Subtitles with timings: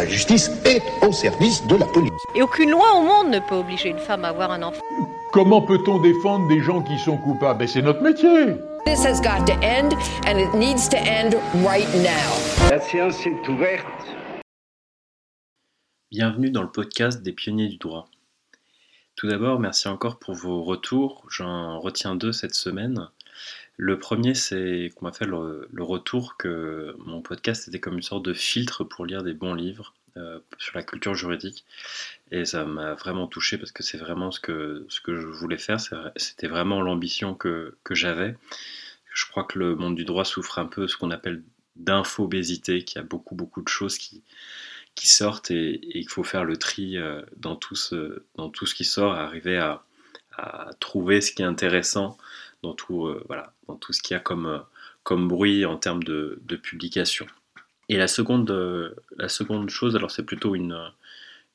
[0.00, 2.10] La justice est au service de la police.
[2.34, 4.80] Et aucune loi au monde ne peut obliger une femme à avoir un enfant.
[5.30, 7.58] Comment peut-on défendre des gens qui sont coupables?
[7.58, 8.56] Ben, C'est notre métier.
[8.86, 9.92] This has got to end
[10.26, 11.34] and it needs to end
[11.66, 12.70] right now.
[12.70, 13.84] La séance est ouverte.
[16.10, 18.08] Bienvenue dans le podcast des pionniers du droit.
[19.16, 21.26] Tout d'abord, merci encore pour vos retours.
[21.28, 23.06] J'en retiens deux cette semaine.
[23.82, 28.22] Le premier, c'est qu'on m'a fait le, retour que mon podcast était comme une sorte
[28.22, 31.64] de filtre pour lire des bons livres euh, sur la culture juridique.
[32.30, 35.56] Et ça m'a vraiment touché parce que c'est vraiment ce que, ce que je voulais
[35.56, 35.80] faire.
[36.16, 38.36] C'était vraiment l'ambition que, que j'avais.
[39.14, 41.42] Je crois que le monde du droit souffre un peu de ce qu'on appelle
[41.76, 44.22] d'infobésité, qu'il y a beaucoup, beaucoup de choses qui,
[44.94, 48.74] qui sortent et, il faut faire le tri euh, dans tout ce, dans tout ce
[48.74, 49.82] qui sort, arriver à,
[50.36, 52.18] à trouver ce qui est intéressant
[52.62, 54.58] dans tout, euh, voilà, dans tout ce qu'il y a comme, euh,
[55.02, 57.26] comme bruit en termes de, de publication.
[57.88, 60.78] Et la seconde, euh, la seconde chose, alors c'est plutôt une,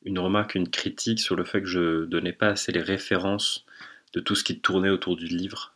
[0.03, 3.65] une remarque, une critique sur le fait que je donnais pas assez les références
[4.13, 5.73] de tout ce qui tournait autour du livre,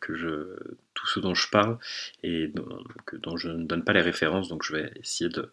[0.00, 0.56] que je,
[0.94, 1.76] tout ce dont je parle,
[2.22, 2.50] et
[3.04, 5.52] que, dont je ne donne pas les références, donc je vais essayer de,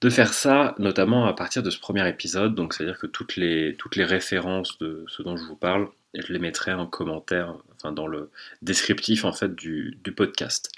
[0.00, 3.76] de faire ça, notamment à partir de ce premier épisode, donc c'est-à-dire que toutes les,
[3.76, 7.92] toutes les références de ce dont je vous parle, je les mettrai en commentaire, enfin
[7.92, 10.70] dans le descriptif en fait du, podcast.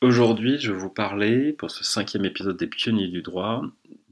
[0.00, 3.62] Aujourd'hui, je vais vous parler, pour ce cinquième épisode des Pionniers du droit,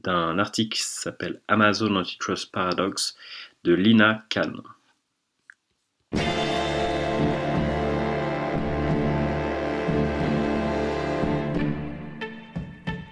[0.03, 3.17] d'un article qui s'appelle Amazon Antitrust Paradox
[3.65, 4.53] de Lina Khan.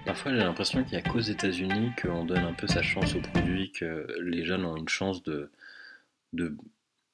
[0.04, 3.20] Parfois, j'ai l'impression qu'il n'y a qu'aux États-Unis qu'on donne un peu sa chance au
[3.20, 5.50] produit, que les jeunes ont une chance de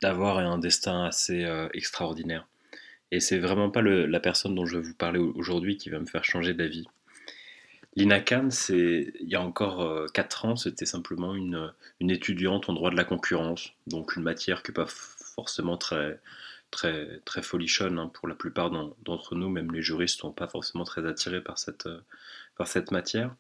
[0.03, 2.47] d'avoir un destin assez euh, extraordinaire.
[3.13, 6.07] Et c'est vraiment pas la personne dont je vais vous parler aujourd'hui qui va me
[6.07, 6.87] faire changer d'avis.
[7.95, 12.73] Lina Khan, c'est, il y a encore 4 euh, ans, c'était simplement une, étudiante en
[12.73, 16.19] droit de la concurrence, donc une matière qui n'est pas forcément très,
[16.71, 18.71] très, très folichonne hein, pour la plupart
[19.05, 22.01] d'entre nous, même les juristes ne sont pas forcément très attirés par cette, euh,
[22.57, 23.37] par cette matière.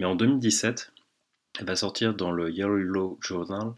[0.00, 0.90] Mais en 2017,
[1.60, 3.74] elle va sortir dans le Yellow Law Journal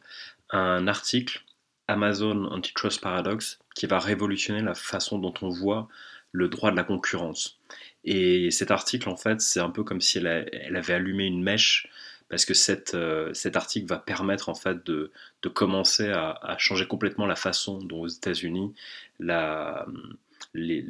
[0.50, 1.42] un article
[1.88, 5.88] Amazon Antitrust Paradox qui va révolutionner la façon dont on voit
[6.32, 7.58] le droit de la concurrence.
[8.04, 11.88] Et cet article, en fait, c'est un peu comme si elle, avait allumé une mèche,
[12.28, 12.52] parce que
[12.94, 15.12] euh, cet article va permettre, en fait, de,
[15.54, 18.74] commencer à, changer complètement la façon dont aux États-Unis,
[19.20, 20.84] les,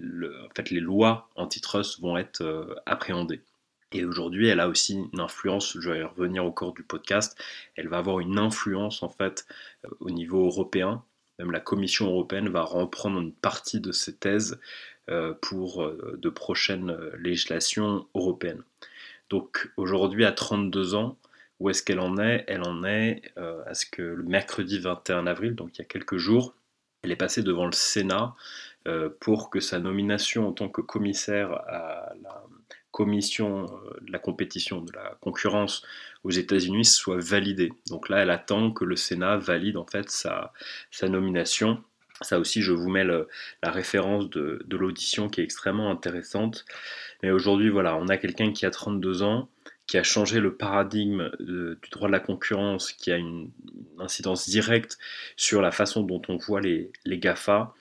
[0.57, 3.41] fait, les lois antitrust vont être euh, appréhendées.
[3.95, 7.41] Et aujourd'hui, elle a aussi une influence, je vais revenir au cours du podcast,
[7.77, 9.47] elle va avoir une influence en fait
[9.85, 11.05] euh, au niveau européen.
[11.39, 14.59] Même la Commission européenne va reprendre une partie de ses thèses
[15.11, 18.63] euh, pour euh, de prochaines législations européennes.
[19.31, 21.17] Donc aujourd'hui, à 32 ans,
[21.61, 22.45] où est-ce qu'elle en est?
[22.49, 26.17] Elle en est à ce que le mercredi 21 avril, donc il y a quelques
[26.17, 26.55] jours,
[27.03, 28.35] elle est passée devant le Sénat
[29.21, 32.44] pour que sa nomination en tant que commissaire à la
[32.95, 35.83] commission euh, de la compétition, de la concurrence
[36.23, 37.73] aux États-Unis soit validée.
[37.91, 40.53] Donc là, elle attend que le Sénat valide en fait sa,
[41.03, 41.83] nomination.
[42.21, 46.65] Ça aussi, je vous mets la référence de, l'audition qui est extrêmement intéressante.
[47.23, 49.49] Mais aujourd'hui, voilà, on a quelqu'un qui a 32 ans,
[49.89, 53.51] qui a changé le paradigme du droit de la concurrence, qui a une,
[53.99, 54.99] incidence directe
[55.37, 57.75] sur la façon dont on voit les, les GAFA.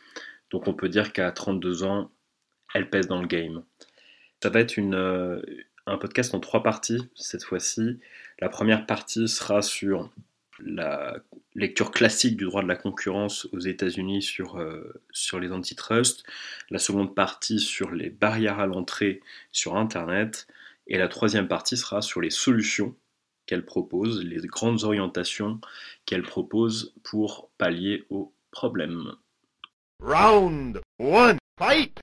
[0.49, 2.09] Donc on peut dire qu'à 32 ans,
[2.73, 3.63] elle pèse dans le game.
[4.43, 5.41] Ça va être euh,
[5.85, 8.01] un podcast en trois parties cette fois-ci.
[8.39, 10.09] La première partie sera sur
[10.59, 11.15] la
[11.55, 16.25] lecture classique du droit de la concurrence aux États-Unis sur, euh, sur les antitrusts,
[16.69, 19.21] la seconde partie sur les barrières à l'entrée
[19.53, 20.45] sur Internet,
[20.87, 22.97] et la troisième partie sera sur les solutions
[23.45, 25.61] qu'elle propose, les grandes orientations
[26.05, 29.13] qu'elle propose pour pallier aux problèmes.
[30.01, 31.97] Round one, fight!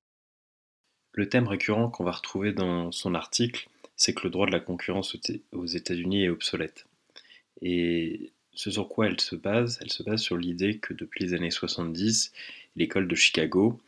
[1.20, 4.58] Le thème récurrent qu'on va retrouver dans son article, c'est que le droit de la
[4.58, 5.14] concurrence
[5.53, 6.87] aux États-Unis est obsolète.
[7.61, 11.34] Et ce sur quoi elle se base, elle se base sur l'idée que depuis les
[11.34, 12.32] années 70,
[12.75, 13.78] l'école de Chicago,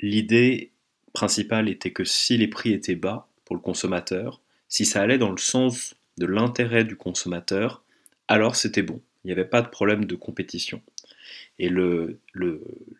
[0.00, 0.70] l'idée
[1.12, 5.30] principale était que si les prix étaient bas pour le consommateur, si ça allait dans
[5.30, 7.82] le sens de l'intérêt du consommateur,
[8.28, 9.02] alors c'était bon.
[9.24, 10.80] Il n'y avait pas de problème de compétition.
[11.58, 12.20] Et le,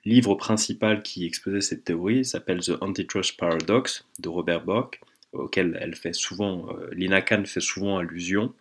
[0.05, 5.01] livre principal qui exposait cette théorie s'appelle The Antitrust Paradox de Robert Bock,
[5.33, 8.55] auquel elle fait souvent, euh, Lina Khan fait souvent allusion.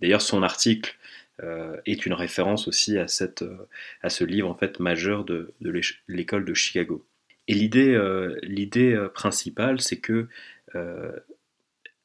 [0.00, 0.96] D'ailleurs, son article
[1.42, 3.68] euh, est une référence aussi à, cette, euh,
[4.02, 7.04] à ce livre en fait majeur de, de l'école de Chicago.
[7.48, 10.28] Et l'idée, principale, c'est que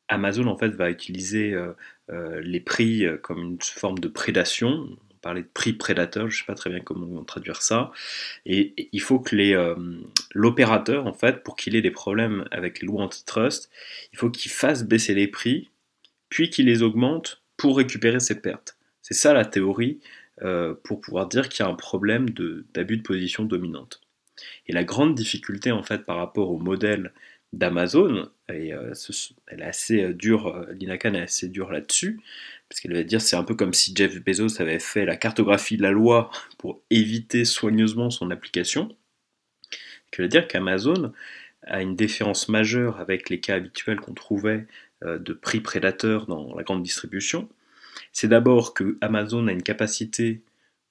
[0.08, 1.56] Amazon en fait va utiliser
[2.10, 6.56] les prix comme une forme de prédation parler de prix prédateur, je ne sais pas
[6.56, 7.92] très bien comment traduire ça.
[8.46, 9.76] Et, il faut que euh,
[10.34, 13.70] l'opérateur, en fait, pour qu'il ait des problèmes avec les lois antitrust,
[14.14, 15.70] il faut qu'il fasse baisser les prix,
[16.30, 18.78] puis qu'il les augmente pour récupérer ses pertes.
[19.02, 20.00] C'est ça la théorie
[20.44, 22.30] euh, pour pouvoir dire qu'il y a un problème
[22.74, 24.02] d'abus de, position dominante.
[24.68, 27.12] Et la grande difficulté, en fait, par rapport au modèle
[27.54, 30.68] d'Amazon, et est assez dure,
[31.16, 32.20] assez dure là-dessus,
[32.70, 35.78] parce qu'elle va dire c'est un peu comme si Jeff Bezos avait fait la cartographie
[35.78, 38.96] de la loi pour éviter soigneusement son application.
[40.14, 41.14] Ce veut dire qu'Amazon
[41.68, 44.66] a une différence majeure avec les cas habituels qu'on trouvait
[45.04, 47.48] euh, de prix prédateurs dans la grande distribution.
[48.14, 50.42] C'est d'abord que Amazon a une capacité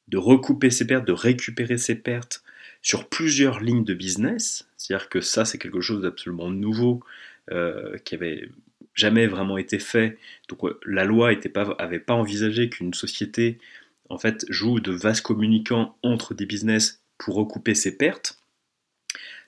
[0.07, 2.45] de recouper ses pertes, de récupérer ses pertes
[2.83, 4.69] sur plusieurs lignes de business.
[4.77, 7.03] C'est-à-dire que ça, c'est quelque chose d'absolument nouveau
[7.51, 8.49] euh, qui avait
[8.97, 10.19] jamais vraiment été fait.
[10.49, 11.77] Donc euh, la loi n'avait pas,
[12.07, 13.59] pas envisagé qu'une société
[14.09, 18.41] en fait joue de vases communicants entre des business pour recouper ses pertes.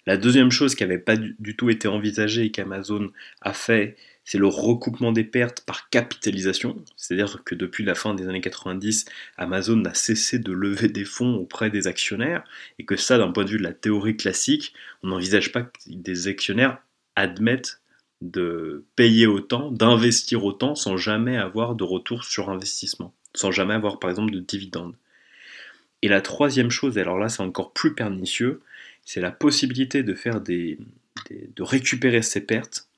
[0.07, 3.11] La deuxième chose qui n'avait pas du, tout été envisagée et qu'Amazon
[3.43, 6.83] a fait, c'est le recoupement des pertes par capitalisation.
[6.97, 9.05] C'est-à-dire que depuis la fin des années 90,
[9.37, 12.43] Amazon n'a cessé de lever des fonds auprès des actionnaires
[12.79, 14.73] et que ça, d'un point de vue de la théorie classique,
[15.03, 16.79] on n'envisage pas que des actionnaires
[17.15, 17.83] admettent
[18.21, 23.99] de payer autant, d'investir autant sans jamais avoir de retour sur investissement, sans jamais avoir
[23.99, 24.95] par exemple de dividendes.
[26.03, 28.61] Et la troisième chose, alors là c'est encore plus pernicieux,
[29.05, 30.79] c'est la possibilité de faire des,
[31.31, 32.89] de récupérer ces pertes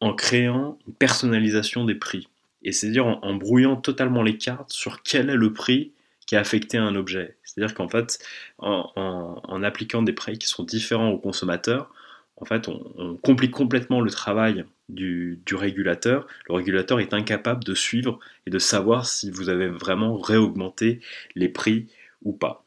[0.00, 2.28] en créant une personnalisation des prix.
[2.62, 5.92] Et c'est-à-dire en, brouillant totalement les cartes sur quel est le prix
[6.26, 7.36] qui a affecté un objet.
[7.42, 8.18] C'est-à-dire qu'en fait,
[8.58, 11.92] en, en, appliquant des prix qui sont différents aux consommateurs,
[12.40, 16.26] en fait, on, complique complètement le travail du, régulateur.
[16.48, 21.00] Le régulateur est incapable de suivre et de savoir si vous avez vraiment réaugmenté
[21.34, 21.88] les prix
[22.22, 22.62] ou pas.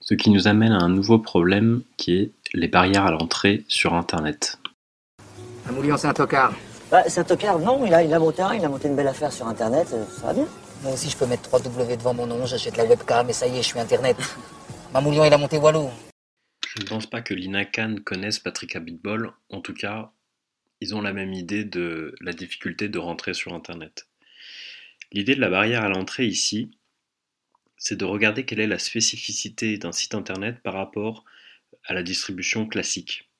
[0.00, 3.94] Ce qui nous amène à un nouveau problème qui est les barrières à l'entrée sur
[3.94, 4.58] Internet.
[5.68, 6.52] Un moulin, c'est un tocard.
[6.90, 9.08] Bah, c'est un tocard, non, il a, il a monté il a monté une belle
[9.08, 10.46] affaire sur Internet, euh, ça va bien.
[10.82, 13.58] Moi aussi, je peux mettre 3W devant mon nom, j'achète la webcam et ça y
[13.58, 14.16] est, je suis Internet.
[14.92, 15.88] Mamoulion, il a monté Walou.
[16.74, 19.32] Je ne pense pas que Lina Khan connaisse Patrick Abitbol.
[19.48, 20.12] En tout cas,
[20.80, 24.08] ils ont la même idée de la difficulté de rentrer sur Internet.
[25.12, 26.72] L'idée de la barrière à l'entrée ici,
[27.76, 31.24] c'est de regarder quelle est la spécificité d'un site Internet par rapport
[31.84, 33.30] à la distribution classique.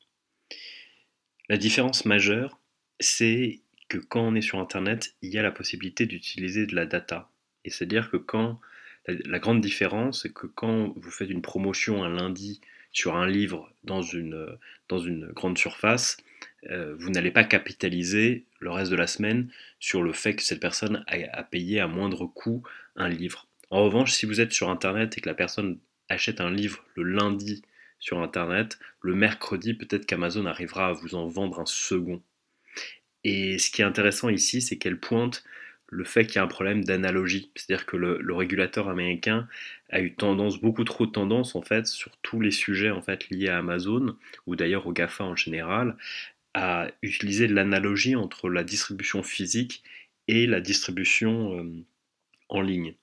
[1.49, 2.61] La différence majeure,
[3.01, 6.87] c'est que quand on est sur Internet, il y a la possibilité d'utiliser de la
[6.87, 7.31] data.
[7.65, 8.61] Et c'est-à-dire que quand
[9.07, 12.61] la, grande différence, c'est que quand vous faites une promotion un lundi
[12.95, 14.57] sur un livre dans une,
[15.35, 16.17] grande surface,
[16.71, 19.51] euh, vous n'allez pas capitaliser le reste de la semaine
[19.81, 22.63] sur le fait que cette personne a, payé à moindre coût
[22.97, 23.49] un livre.
[23.71, 27.03] En revanche, si vous êtes sur Internet et que la personne achète un livre le
[27.03, 27.63] lundi
[27.99, 32.23] sur Internet, le mercredi, peut-être qu'Amazon arrivera à vous en vendre un second.
[33.25, 35.43] Et ce qui est intéressant ici, c'est qu'elle pointe
[35.89, 37.51] le fait qu'il y a un problème d'analogie.
[37.55, 39.49] C'est-à-dire que le, régulateur américain
[39.91, 43.29] a eu tendance, beaucoup trop de tendance en fait, sur tous les sujets en fait
[43.31, 44.17] liés à Amazon,
[44.47, 45.97] ou d'ailleurs au GAFA en général,
[46.55, 49.83] à utiliser l'analogie entre la distribution physique
[50.29, 51.85] et la distribution euh,
[52.49, 52.95] en ligne.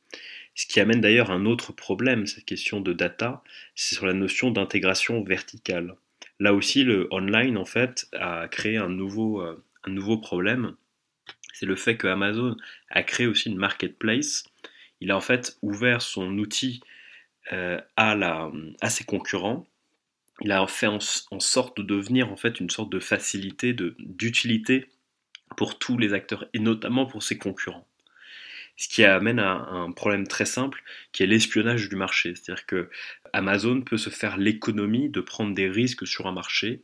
[0.55, 3.43] Ce qui amène d'ailleurs un autre problème, cette question de data,
[3.75, 5.95] c'est sur la notion d'intégration verticale.
[6.39, 10.75] Là aussi, le online en fait a créé un nouveau, euh, un nouveau problème
[11.61, 12.57] c'est le fait que Amazon
[12.89, 14.45] a créé aussi une marketplace.
[14.99, 16.81] Il a en fait ouvert son outil
[17.53, 18.19] euh, à,
[18.89, 19.67] ses concurrents.
[20.41, 24.89] Il a fait en, sorte de devenir en fait une sorte de facilité, d'utilité
[25.55, 27.87] pour tous les acteurs et notamment pour ses concurrents.
[28.75, 32.33] Ce qui amène à un problème très simple qui est l'espionnage du marché.
[32.33, 32.89] C'est-à-dire que
[33.33, 36.81] Amazon peut se faire l'économie de prendre des risques sur un marché.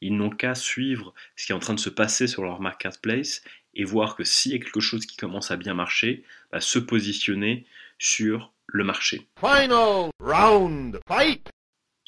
[0.00, 3.42] Ils n'ont qu'à suivre ce qui est en train de se passer sur leur marketplace
[3.74, 6.78] et voir que s'il y a quelque chose qui commence à bien marcher, bah, se
[6.78, 7.66] positionner
[7.98, 9.28] sur le marché.
[9.38, 11.48] Final round, fight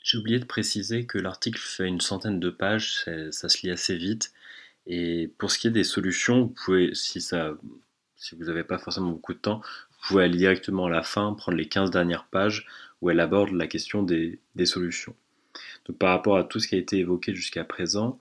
[0.02, 3.96] J'ai oublié de préciser que l'article fait une centaine de pages, ça se lit assez
[3.96, 4.32] vite.
[4.86, 7.54] Et pour ce qui est des solutions, vous pouvez, si, ça,
[8.16, 11.32] si vous n'avez pas forcément beaucoup de temps, vous pouvez aller directement à la fin,
[11.34, 12.66] prendre les 15 dernières pages
[13.00, 15.14] où elle aborde la question des, des solutions.
[15.86, 18.18] Donc par rapport à tout ce qui a été évoqué jusqu'à présent,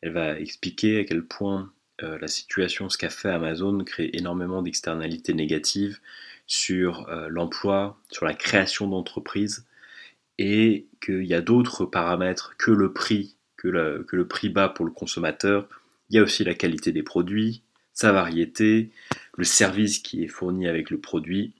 [0.00, 1.72] elle va expliquer à quel point
[2.02, 5.98] euh, la situation, ce qu'a fait Amazon, crée énormément d'externalités négatives
[6.46, 9.66] sur euh, l'emploi, sur la création d'entreprises,
[10.38, 14.92] et qu'il y a d'autres paramètres que le prix, que, le prix bas pour le
[14.92, 15.68] consommateur.
[16.10, 18.90] Il y a aussi la qualité des produits, sa variété,
[19.36, 21.54] le service qui est fourni avec le produit,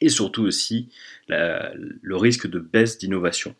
[0.00, 0.90] et surtout aussi
[1.28, 3.54] le risque de baisse d'innovation.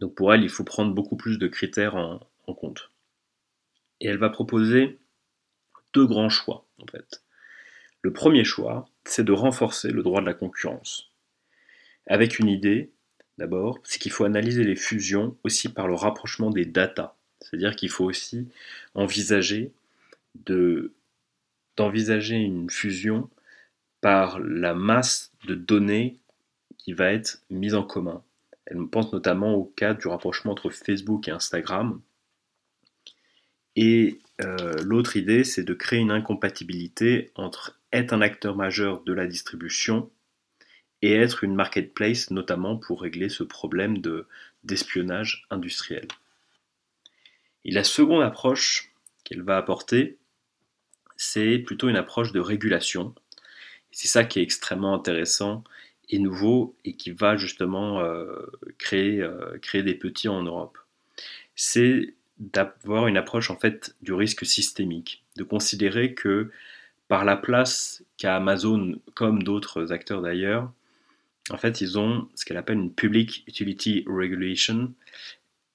[0.00, 2.90] Donc pour elle, il faut prendre beaucoup plus de critères en compte.
[4.00, 4.99] Et elle va proposer
[5.92, 7.22] deux grands choix, en fait.
[8.02, 11.10] Le premier choix, c'est de renforcer le droit de la concurrence.
[12.06, 12.90] Avec une idée,
[13.38, 17.14] d'abord, c'est qu'il faut analyser les fusions aussi par le rapprochement des datas.
[17.40, 18.48] C'est-à-dire qu'il faut aussi
[18.94, 19.72] envisager
[20.46, 20.92] de,
[21.76, 23.28] d'envisager une fusion
[24.00, 26.18] par la masse de données
[26.78, 28.22] qui va être mise en commun.
[28.66, 32.00] Elle pense notamment au cas du rapprochement entre Facebook et Instagram.
[33.76, 39.12] Et euh, l'autre idée, c'est de créer une incompatibilité entre être un acteur majeur de
[39.12, 40.10] la distribution
[41.02, 44.26] et être une marketplace, notamment pour régler ce problème de,
[44.64, 46.06] d'espionnage industriel.
[47.64, 48.92] Et la seconde approche
[49.24, 50.18] qu'elle va apporter,
[51.16, 53.14] c'est plutôt une approche de régulation.
[53.92, 55.64] C'est ça qui est extrêmement intéressant
[56.08, 58.46] et nouveau et qui va justement euh,
[58.78, 60.78] créer, euh, créer des petits en Europe.
[61.54, 66.50] C'est d'avoir une approche en fait du risque systémique, de considérer que
[67.06, 70.72] par la place qu'a Amazon, comme d'autres acteurs d'ailleurs,
[71.50, 74.92] en fait, ils ont ce qu'elle appelle une Public Utility Regulation.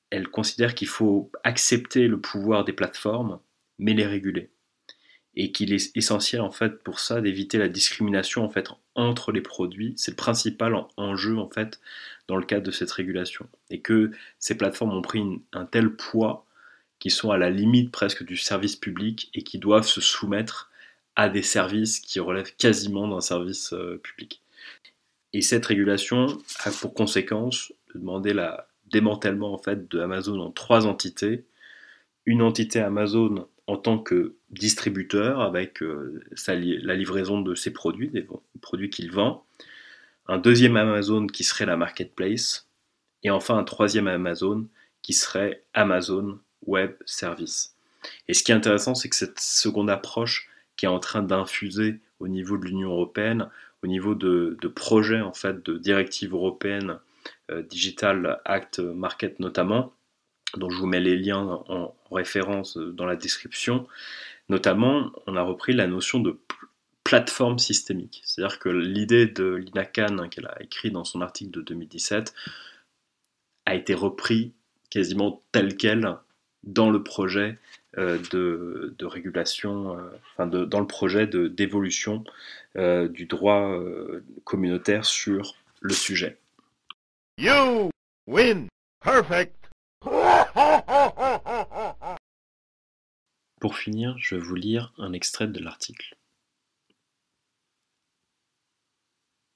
[0.10, 3.40] Elle considère qu'il faut accepter le pouvoir des plateformes,
[3.78, 4.50] mais les réguler.
[5.36, 9.42] Et qu'il est essentiel, en fait, pour ça, d'éviter la discrimination, en fait, entre les
[9.42, 9.94] produits.
[9.98, 11.82] C'est le principal enjeu, en fait,
[12.28, 13.50] dans le cadre de cette régulation.
[13.70, 16.45] Et que ces plateformes ont pris un tel poids
[17.06, 20.72] qu'ils sont à la limite presque du service public et qui doivent se soumettre
[21.16, 24.42] à des services qui relèvent quasiment d'un service euh, public.
[25.32, 28.48] Et cette régulation a pour conséquence de demander le
[28.92, 31.46] démantèlement en fait de Amazon en trois entités.
[32.26, 38.26] Une entité Amazon en tant que distributeur avec euh, la livraison de ses produits, des
[38.62, 39.46] produits qu'il vend.
[40.26, 42.68] Un deuxième Amazon qui serait la marketplace.
[43.22, 44.68] Et enfin un troisième Amazon
[45.04, 47.76] qui serait Amazon Web Service.
[48.28, 52.00] Et ce qui est intéressant, c'est que cette seconde approche qui est en train d'infuser
[52.20, 53.50] au niveau de l'Union européenne,
[53.84, 57.00] au niveau de, projets en fait de directives européennes
[57.52, 59.94] euh, Digital Act Market notamment,
[60.58, 63.88] dont je vous mets les liens en, référence dans la description.
[64.48, 66.40] Notamment, on a repris la notion de
[67.04, 68.22] plateforme systémique.
[68.26, 72.34] C'est-à-dire que l'idée de Lina Khan, qu'elle a écrit dans son article de 2017,
[73.66, 74.54] a été repris
[74.90, 76.18] quasiment tel quel
[76.66, 77.58] dans le projet
[77.98, 82.26] euh, de, régulation, euh, enfin dans le projet d'évolution
[82.76, 83.80] euh, du droit
[84.44, 86.38] communautaire sur le sujet.
[87.38, 87.90] You
[88.28, 88.68] win.
[89.02, 89.56] Perfect.
[93.62, 96.16] Pour finir, je vais vous lire un extrait de l'article.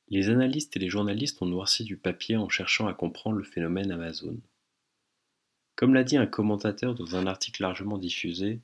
[0.07, 3.91] Les analystes et les journalistes ont noirci du papier en cherchant à comprendre le phénomène
[3.91, 4.37] Amazon.
[5.79, 8.59] Comme l'a dit un commentateur dans un article largement diffusé,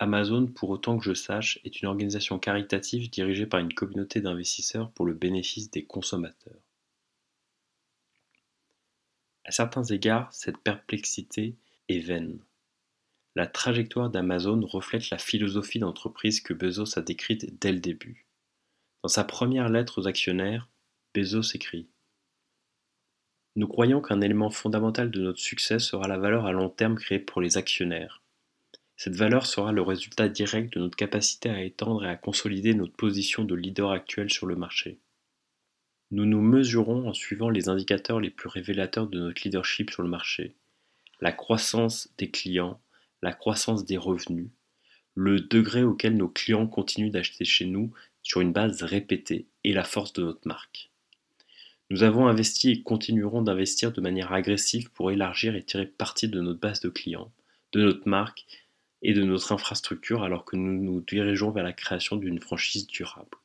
[0.00, 4.90] Amazon, pour autant que je sache, est une organisation caritative dirigée par une communauté d'investisseurs
[4.90, 6.58] pour le bénéfice des consommateurs.
[9.44, 11.54] À certains égards, cette perplexité
[11.88, 12.40] est vaine.
[13.36, 18.26] La trajectoire d'Amazon reflète la philosophie d'entreprise que Bezos a décrite dès le début.
[19.04, 20.68] Dans sa première lettre aux actionnaires,
[21.14, 21.86] Bezos écrit
[23.56, 27.18] nous croyons qu'un élément fondamental de notre succès sera la valeur à long terme créée
[27.18, 28.22] pour les actionnaires.
[28.98, 32.94] Cette valeur sera le résultat direct de notre capacité à étendre et à consolider notre
[32.94, 34.98] position de leader actuel sur le marché.
[36.10, 40.08] Nous nous mesurons en suivant les indicateurs les plus révélateurs de notre leadership sur le
[40.08, 40.54] marché.
[41.22, 42.78] La croissance des clients,
[43.22, 44.50] la croissance des revenus,
[45.14, 47.90] le degré auquel nos clients continuent d'acheter chez nous
[48.22, 50.90] sur une base répétée et la force de notre marque.
[51.88, 56.40] Nous avons investi et continuerons d'investir de manière agressive pour élargir et tirer parti de
[56.40, 57.30] notre base de clients,
[57.72, 58.44] de notre marque
[59.02, 63.38] et de notre infrastructure alors que nous nous dirigeons vers la création d'une franchise durable.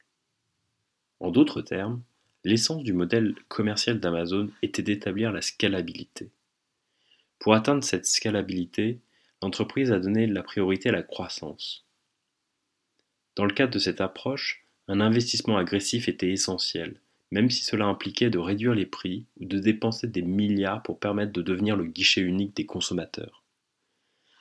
[1.19, 2.01] En d'autres termes,
[2.43, 6.31] l'essence du modèle commercial d'Amazon était d'établir la scalabilité.
[7.37, 8.99] Pour atteindre cette scalabilité,
[9.43, 11.85] l'entreprise a donné la priorité à la croissance.
[13.35, 16.99] Dans le cadre de cette approche, un investissement agressif était essentiel,
[17.31, 21.31] même si cela impliquait de réduire les prix ou de dépenser des milliards pour permettre
[21.31, 23.43] de devenir le guichet unique des consommateurs.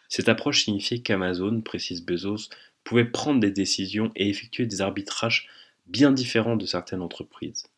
[0.08, 2.48] Cette approche signifiait qu'Amazon, précise Bezos,
[2.82, 5.48] pouvait prendre des décisions et effectuer des arbitrages
[5.86, 7.68] bien différents de certaines entreprises.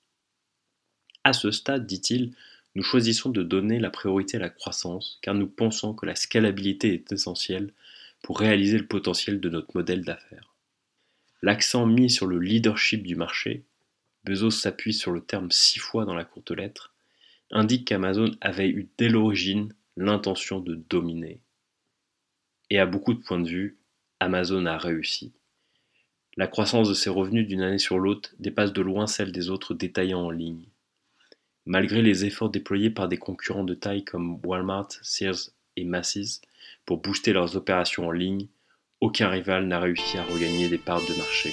[1.24, 2.34] À ce stade, dit-il,
[2.74, 6.94] nous choisissons de donner la priorité à la croissance car nous pensons que la scalabilité
[6.94, 7.72] est essentielle
[8.22, 10.54] pour réaliser le potentiel de notre modèle d'affaires.
[11.42, 13.64] L'accent mis sur le leadership du marché,
[14.24, 16.94] Bezos s'appuie sur le terme six fois dans la courte lettre,
[17.50, 21.40] indique qu'Amazon avait eu dès l'origine l'intention de dominer.
[22.70, 23.78] Et à beaucoup de points de vue,
[24.20, 25.32] Amazon a réussi.
[26.36, 29.74] La croissance de ses revenus d'une année sur l'autre dépasse de loin celle des autres
[29.74, 30.66] détaillants en ligne.
[31.66, 36.40] Malgré les efforts déployés par des concurrents de taille comme Walmart, Sears et Macy's
[36.86, 38.48] pour booster leurs opérations en ligne,
[39.00, 41.52] aucun rival n'a réussi à regagner des parts de marché.